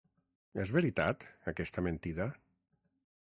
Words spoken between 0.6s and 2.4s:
És veritat aquesta mentida?